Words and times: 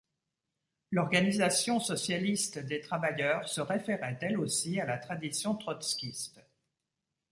L'Organisation 0.89 1.79
socialiste 1.79 2.57
des 2.57 2.81
travailleurs 2.81 3.47
se 3.47 3.61
référait 3.61 4.17
elle 4.21 4.39
aussi 4.39 4.79
à 4.79 4.85
la 4.87 4.97
tradition 4.97 5.53
trotskyste. 5.55 6.41